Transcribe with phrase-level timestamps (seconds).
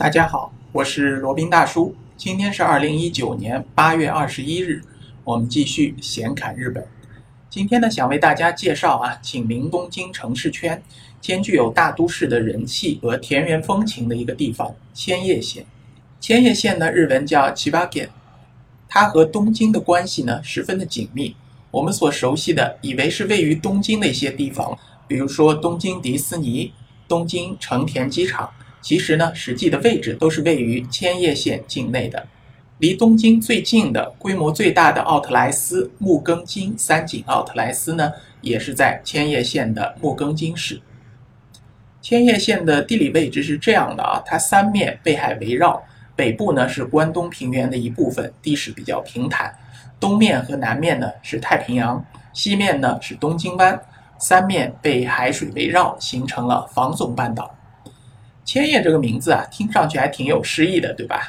[0.00, 1.94] 大家好，我是罗宾大叔。
[2.16, 4.82] 今天是二零一九年八月二十一日，
[5.24, 6.82] 我们继续闲侃日本。
[7.50, 10.82] 今天呢，想为大家介绍啊，紧邻东京城市圈，
[11.20, 15.66] 兼具有大都市的人气和田园风情的一个地方——千叶县。
[16.18, 18.08] 千叶县呢，日文叫千葉县，
[18.88, 21.36] 它和东京的关系呢，十分的紧密。
[21.70, 26.72] 我们所熟悉的，以为是位于东京的一些地方，比如说东京迪士尼、
[27.06, 28.48] 东京成田机场。
[28.80, 32.26] 其实呢，实际的位置都是位于千叶县境内的。
[32.78, 38.10] 离东京最近的、规模最大的奥特莱斯木更津三井奥特莱斯呢，
[38.40, 40.80] 也是在千叶县的木更津市。
[42.00, 45.82] 千叶县的地理位置是这样的啊，它三面被海围绕，
[46.16, 49.50] 北部呢是关东平原的一部分，地势比较平坦；
[50.00, 52.02] 东面和南面呢是太平洋，
[52.32, 53.78] 西面呢是东京湾，
[54.18, 57.54] 三面被海水围绕，形成了防总半岛。
[58.50, 61.20] 千叶这个名字啊，听上去还挺有诗意的，对吧？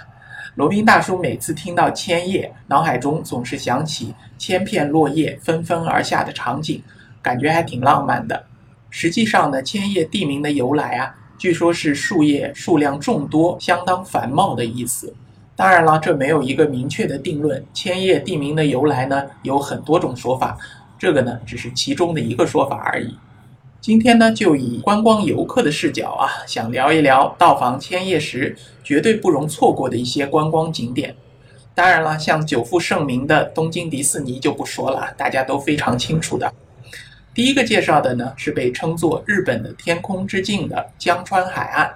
[0.55, 6.81] 罗宾大叔每次听到千叶，脑海中总是想起千片落叶纷纷而下的场景，
[7.21, 8.43] 感觉还挺浪漫的。
[8.89, 15.13] 实际上呢，千叶地名的由来啊，据说是树叶数量众多、相当繁茂的意思。
[15.55, 17.63] 当然了，这没有一个明确的定论。
[17.71, 20.57] 千叶地名的由来呢，有很多种说法，
[20.97, 23.15] 这个呢，只是其中的一个说法而已。
[23.81, 31.15] 今天呢，就以观光游客的视角啊，想聊一聊到访千叶时绝对不容错过的一些观光景点。
[31.73, 36.53] 当然了，像久负盛名的东京迪士尼就不说了，大家都非常清楚的。
[37.33, 41.91] 第一个介绍的呢，是被称作日本的天空之镜的江川海岸。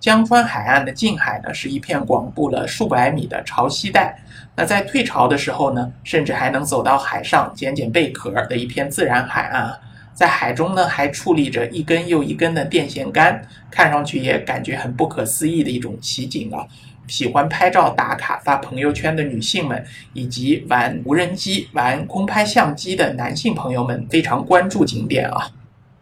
[0.00, 4.20] 江川海岸的近海呢，是一片广布了数百米的潮汐带。
[4.56, 9.78] 那在退潮的时候呢，甚至还能走到海上捡捡贝壳的一片自然海岸。
[10.18, 16.66] 在海中呢，还矗立着一根又一根的电线杆，看上去也感觉很不可思议的一种奇景啊！
[17.06, 25.52] 喜欢拍照打卡发朋友圈的女性们，以及玩无人机、玩空拍相机的男性朋友们非常关注景点啊。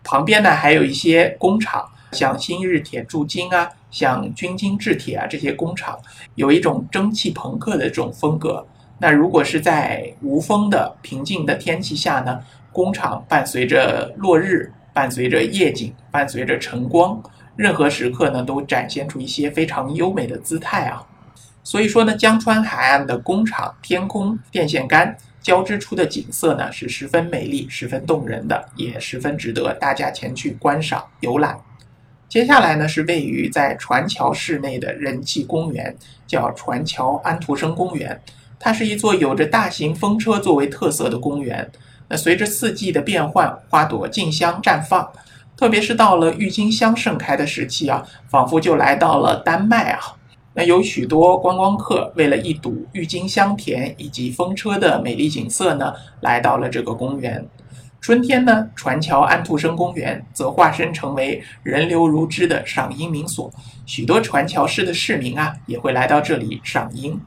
[0.03, 5.99] 旁边呢还有一些工厂，像新日铁铸金啊，像军金制铁啊这些工厂，
[6.37, 8.67] 有一种蒸汽朋克的这种风格。
[8.99, 12.41] 那如果是在无风的平静的天气下呢？
[12.73, 17.23] 工厂伴随着落日，伴随着夜景，伴随着晨光，
[17.57, 21.03] 任何时刻呢都展现出一些非常优美的姿态啊。
[21.65, 31.59] 所以说呢，江川海岸的工厂、天空、电线杆交织出的景色呢是十分美丽、十分动人的，也十分值得大家前去观赏游览。
[32.29, 35.97] 接下来呢是位于在船桥市内的人气公园，
[36.27, 38.21] 叫船桥安徒生公园。
[38.59, 41.71] 它是一座有着大型风车作为特色的公园。
[42.09, 45.11] 那随着四季的变换，花朵竞相绽放，
[45.57, 50.01] 特别是到了郁金香盛开的时期啊，仿佛就来到了丹麦啊。
[50.55, 57.47] 那有许多观光客为了一睹郁金香田以及风车的美丽景色呢，来到了这个公园。
[58.01, 63.53] 春天呢，船桥安徒生公园则化身成为人流如织的赏樱名所，
[63.85, 67.21] 许多船桥市的市民啊，也会来到这里赏樱。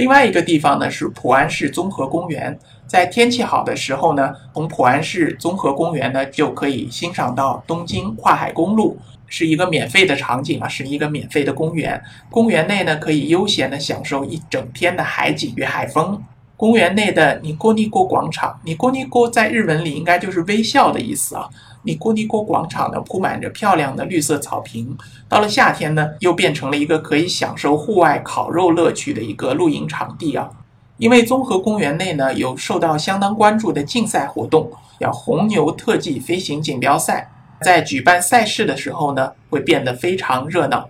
[0.00, 12.02] 另外一个地方呢是普安市综合公园，在天气好的时候呢，从普安市综合公园呢就可以欣赏到东京跨海公路，是一个免费的场景啊，是一个免费的公园。
[12.30, 16.18] 公园内呢可以悠闲的享受一整天的海景与海风。
[16.56, 21.46] 公园内的尼哥尼哥广场，尼哥尼哥在日文里应该就是微笑的意思啊。
[21.82, 24.96] 尼古尼国广场呢，铺满着漂亮的绿色草坪。
[25.28, 30.50] 到了夏天呢，又变成了一个可以享受户外烤肉乐趣的一个露营场地啊。
[30.98, 37.30] 因为综合公园内呢，有受到相当关注的竞赛活动，叫红牛特技飞行锦标赛。
[37.62, 40.88] 在举办赛事的时候呢，会变得非常热闹。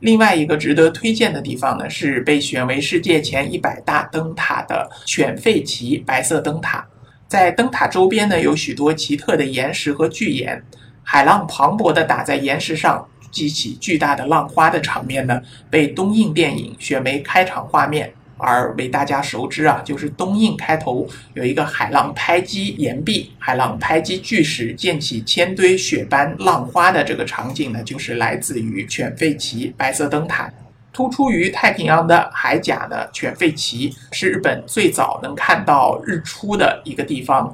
[0.00, 6.84] 另外一个值得推荐的地方呢，是被选为世界前一百大灯塔的犬吠奇白色灯塔。
[7.34, 10.62] 在灯塔周边呢，有许多奇特的岩石和巨岩，
[11.02, 30.48] 海浪磅礴地打在岩石上，激起巨大的浪花的场面呢，被东映电影选为开场画面，而为大家熟知啊，就是东映开头有一个海浪拍击岩壁，海浪拍击巨石，溅起千堆雪般浪花的这个场景呢，就是来自于犬吠奇白色灯塔。
[30.94, 37.52] 突出于太平洋的海甲的，犬吠崎是日本最早能看到日出的一个地方。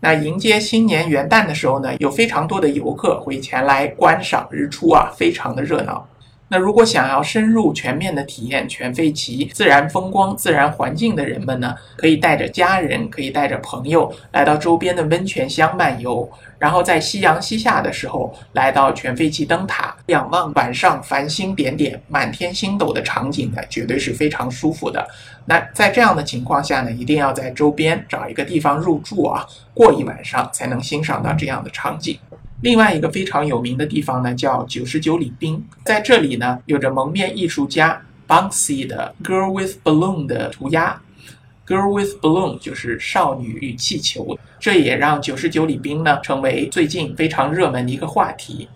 [0.00, 6.04] 那迎接新年元旦的时候呢，有非常多的游客会前来观赏日出啊，非常的热闹。
[6.52, 25.08] 那如果想要深入全面的体验犬吠奇自然风光、自然环境的人们呢，可以带着家人，可以带着朋友来到周边的温泉乡漫游，然后在夕阳西下的时候来到犬吠奇灯塔，仰望晚上繁星点点、满天星斗的场景呢，绝对是非常舒服的。
[25.46, 32.18] 那在这样的情况下呢，一定要在周边找一个地方入住啊，过一晚上才能欣赏到这样的场景。
[32.62, 41.02] 另外一个非常有名的地方呢，叫九十九里滨，在这里呢，有着蒙面艺术家 Banksy 的 Girl with Balloon 的涂鸦。
[41.66, 48.68] Girl with Balloon 就是少女与气球，这也让九十九里滨呢成为最近非常热门的一个话题。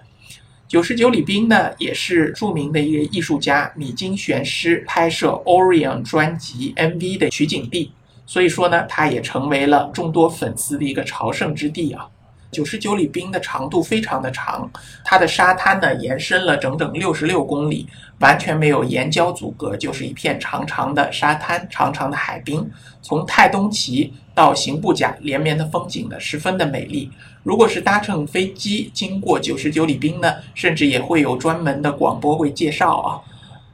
[0.66, 7.92] 九十九里滨呢，也是著名的一个艺术家米津玄师拍摄 Orion 专辑 MV 的取景地，
[8.26, 12.08] 所以说呢，它也成为了众多粉丝的一个朝圣之地啊。
[12.56, 14.66] 九十九里滨的长度非常的长，
[15.04, 17.86] 它的沙滩呢延伸了整整六十六公里，
[18.20, 22.66] 完全没有岩礁阻隔，就是一片长长的沙滩，长长的海滨。
[23.02, 27.10] 从泰东旗到刑部甲连绵的风景呢，十分的美丽。
[27.42, 33.20] 如果是搭乘飞机经过九十九里滨呢，甚至也会有专门的广播会介绍啊。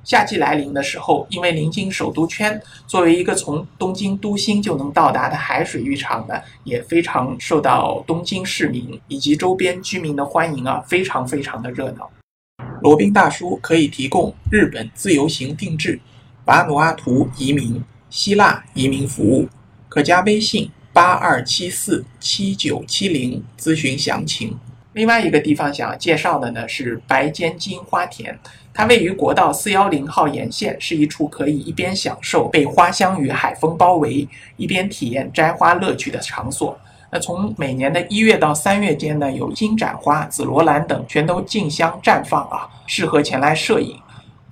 [0.05, 6.35] 夏季来临的时候，因为临近首都圈，作为一个从东京都心就能到达的海水浴场呢，
[6.65, 12.11] 也非常受到东京市民以及周边居民的欢迎啊，非常非常的热闹。
[12.81, 16.01] 罗宾大叔可以提供日本自由行定制、
[16.47, 19.49] 瓦努阿图移民、希腊移民服务，
[19.89, 24.59] 可加微信八二七四七九七零咨询详情。
[24.93, 28.39] 另外一个地方想要介绍的呢是白间金花田。
[28.75, 36.79] 它位于国道四幺零号沿线，是一处可以一边享受被花香与海风包围，一边体验摘花乐趣的场所。
[37.11, 43.95] 那从每年的一月到三月间呢，有金盏花、紫罗兰等全都竞相绽放啊，适合前来摄影。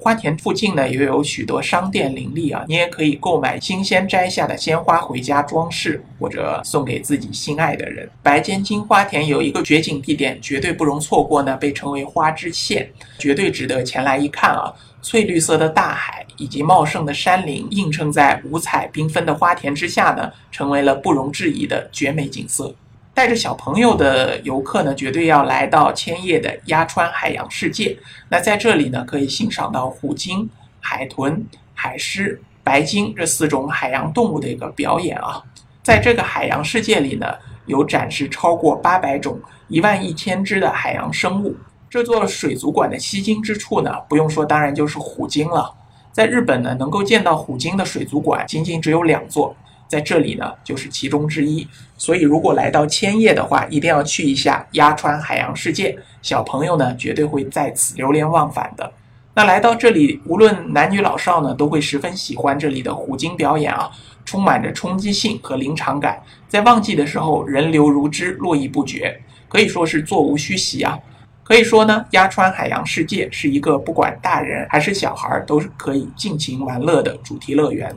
[0.03, 8.09] 花田附近呢，也有许多商店林立啊，你也可以购买新鲜摘下的鲜花回家装饰，或者送给自己心爱的人。
[8.23, 14.73] 白间金花田有一个绝景地点，绝对不容错过呢，被称为花之县，绝对值得前来一看啊！
[15.03, 22.75] 翠绿色的大海以及茂盛的山林映衬在五彩缤纷的花田之下呢，成为了不容置疑的绝美景色。
[23.13, 27.97] 带着小朋友的游客呢，绝对要来到千叶的鸭川海洋世界。
[28.29, 30.49] 那在这里呢，可以欣赏到虎鲸、
[30.81, 35.43] 海豚、海狮、白鲸这四种海洋动物的一个表演啊。
[35.83, 37.27] 在这个海洋世界里呢，
[37.67, 41.55] 有展示超过八百种、一万一千只的海洋生物。
[41.91, 45.75] 这座水族馆的吸睛之处呢，不用说，当然就是虎鲸了。
[46.13, 49.55] 在日本呢，能够见到虎鲸的水族馆仅仅只有两座。
[49.91, 51.67] 在这里呢，就是其中之一。
[51.99, 55.99] 所以，如果来到千叶的话，一定要去一下鸭川海洋世界。
[56.23, 58.93] 小朋友呢，绝对会在此流连忘返的。
[59.35, 63.91] 那来到这里，无论男女老少呢，都会十分喜欢这里的虎鲸表演啊，
[64.25, 66.23] 充满着冲击性和临场感。
[66.49, 70.97] 在旺季的时候，人流如织，络绎不绝，可以说是座无虚席啊。
[71.43, 77.93] 可以说呢，鸭川海洋世界是一个不管大人还是小孩都是可以尽情玩乐的主题乐园。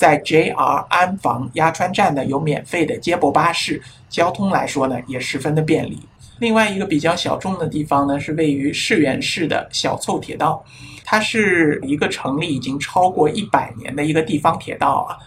[0.00, 6.00] 在 JR 安房鸭川站呢，有免费的接驳巴士，交通来说呢也十分的便利。
[6.38, 10.64] 另外一个比较小众的地方呢，是位于世园市的小凑铁道，
[11.04, 15.20] 它是一个成立已经超过一百年的一个地方铁道啊，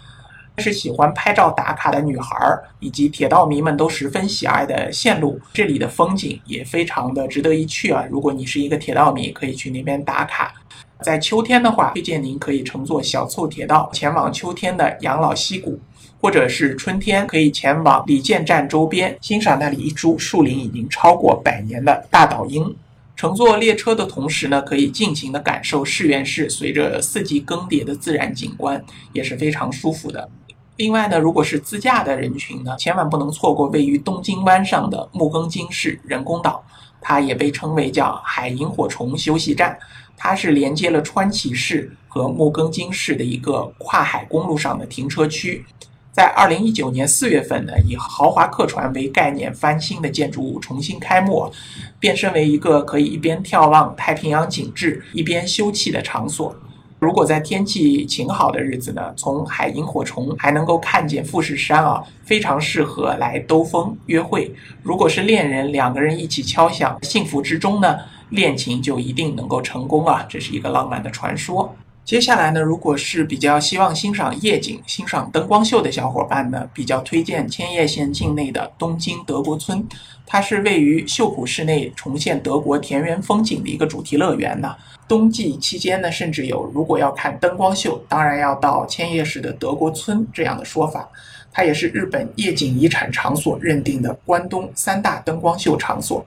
[0.58, 5.40] 是喜欢拍照打卡的女孩儿以及铁道迷们都十分喜爱的线路。
[5.54, 8.04] 这里的风景也非常的值得一去啊！
[8.10, 10.56] 如果你是一个铁道迷，可以去那边打卡。
[11.04, 15.78] 在秋天的话，推荐您可以乘坐小凑铁道前往秋天的养老溪谷，
[16.22, 22.74] 或者是春天可以前往李建站周边，欣赏那里一株树龄已经超过百年的大岛樱。
[23.16, 30.30] 乘坐列车的同时呢，可以尽情的感受世原市随着四季更迭的自然景观，也是非常舒服的。
[30.78, 36.64] 另外呢，如果是自驾的人群呢，千万不能错过位于东京湾上的木更津市人工岛，
[37.00, 39.78] 它也被称为叫海萤火虫休息站。
[40.18, 45.66] 它是连接了川崎市和木更津市的一个跨海公路上的停车区，
[46.12, 51.52] 在二零一九年四月份呢，以豪华客船为概念翻新的建筑物重新开幕，
[52.00, 56.56] 变身为一个可以一边眺望太平洋景致，一边休憩的场所。
[57.00, 64.50] 如果在天气晴好的日子呢，从海萤火虫还能够看见富士山啊，非常适合来兜风约会。
[64.82, 67.98] 如果是恋人两个人一起敲响幸福之钟呢？
[68.34, 70.26] 恋情就一定能够成功啊！
[70.28, 71.74] 这是一个浪漫的传说。
[72.04, 79.88] 接下来呢，如果是比较希望欣赏夜景、欣赏灯光秀的小伙伴呢，比较推荐千叶县境内的东京德国村。
[80.26, 84.76] 它是位于秀浦市内，重现德国田园风景的一个主题乐园呢。
[85.08, 91.08] 冬季期间呢，甚至有如果要看灯光秀，当然要到千叶市的德国村这样的说法。
[91.52, 96.26] 它也是日本夜景遗产场所认定的关东三大灯光秀场所。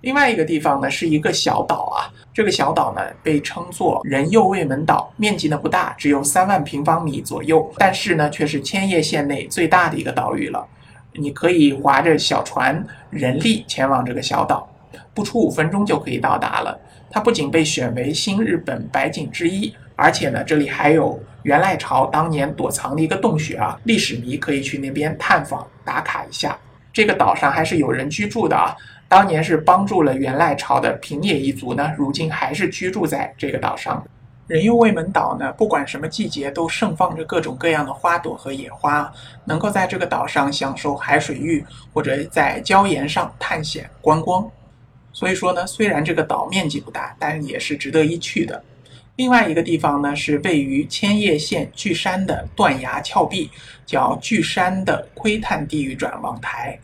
[0.00, 2.06] 另外一个地方呢，是一个小岛啊。
[2.32, 10.64] 这个小岛呢，被称作人右卫门岛，面积呢不大，只有三万平方米左右，但是呢，却是千叶县内最大的一个岛屿了。
[11.14, 14.70] 你可以划着小船，人力前往这个小岛，
[15.12, 16.78] 不出五分钟就可以到达了。
[17.10, 26.56] 它不仅被选为新日本百景之一，而且呢，这里还有元赖朝当年躲藏的一个洞穴啊，历史迷可以去那边探访打卡一下。
[26.92, 28.76] 这个岛上还是有人居住的啊。
[29.08, 34.06] 当年是帮助了元赖朝的平野一族呢，如今还是居住在这个岛上。
[34.46, 39.10] 人右卫门岛呢，不管什么季节都盛放着各种各样的花朵和野花，
[39.44, 44.46] 能够在这个岛上享受海水浴，或者在礁岩上探险观光。
[45.12, 48.62] 所以说呢，虽然这个岛面积不大，但也是值得一去的。
[49.16, 53.50] 另外一个地方呢，是位于千叶县巨山的断崖峭壁，
[53.84, 56.78] 叫巨山的窥探地狱转望台。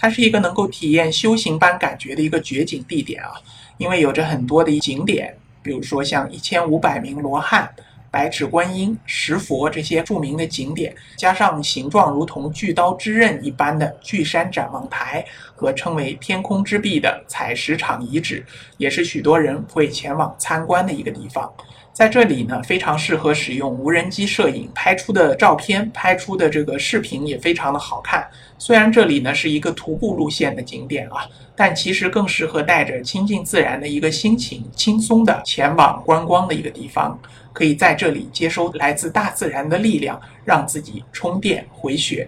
[0.00, 3.32] 它是一个能够体验修行般感觉的一个绝景地点啊，
[3.76, 7.70] 因为有着很多的景点，比如说像一千五百名罗汉、
[8.10, 15.22] 百尺观音、石佛这些著名的景点，加上形状如同巨刀之刃一般的巨山展望台
[15.54, 18.42] 和称为天空之壁的采石场遗址，
[18.78, 21.52] 也是许多人会前往参观的一个地方。
[22.00, 28.26] 在这里呢，非常适合使用无人机摄影，拍出的照片、拍出的这个视频也非常的好看。
[28.56, 37.20] 虽然这里呢是一个徒步路线的景点啊，但其实更适合带着亲近自然的一个心情，轻松的前往观光的一个地方。
[37.52, 42.26] 可以在这里接收来自大自然的力量，让自己充电回血。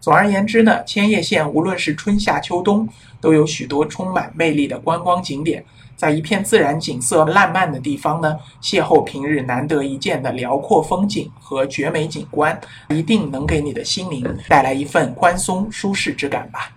[0.00, 2.88] 总而言之呢，千叶县无论是春夏秋冬，
[3.20, 5.64] 都有许多充满魅力的观光景点。
[6.00, 16.72] 在一片自然景色烂漫的地方呢，邂逅平日难得一见的辽阔风景和绝美景观，一定能给你的心灵带来一份宽松舒适之感吧。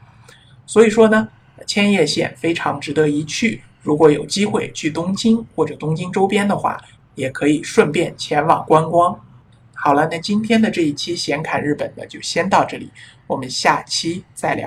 [0.65, 1.25] 所以说呢，
[1.65, 3.63] 千叶县非常值得一去。
[3.81, 6.77] 如果有机会去东京或者东京周边的话，
[7.15, 9.17] 也可以顺便前往观光。
[9.73, 12.91] 好了，那今天的这一期闲侃日本呢，就先到这里，
[13.27, 14.61] 我们下期再聊。